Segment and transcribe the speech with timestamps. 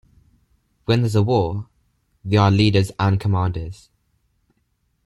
[0.85, 1.67] When there’s a war,
[2.25, 3.91] they are leaders and commanders.